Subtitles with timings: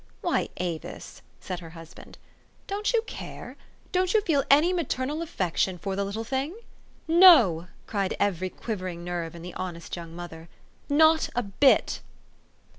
[0.21, 2.17] "Why, Avis," said her husband,
[2.65, 3.55] "don't you care
[3.91, 6.55] don't you feel any maternal affection for the little thing?"
[7.07, 10.49] "No," cried every quivering nerve in the honest young mother;"
[11.03, 12.01] not a bit